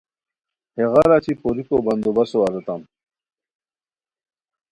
ہیغار 0.77 1.09
اچی 1.15 1.33
پوریکو 1.41 1.75
بندو 1.85 2.11
بسو 2.15 2.39
ارتام 2.47 2.81